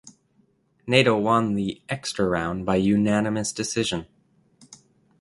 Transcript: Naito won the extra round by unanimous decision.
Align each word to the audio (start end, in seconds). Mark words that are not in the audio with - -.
Naito 0.87 1.21
won 1.21 1.53
the 1.53 1.79
extra 1.87 2.25
round 2.27 2.65
by 2.65 2.75
unanimous 2.75 3.51
decision. 3.53 4.07